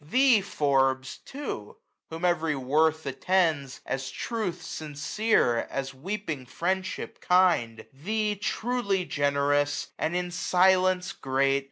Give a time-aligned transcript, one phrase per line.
[0.03, 1.77] Thee, Forbes, too,
[2.09, 3.81] whom every worth attends.
[3.85, 11.59] As truth sincere, as weeping friendship kind; Thee, truly generous, and in silence great.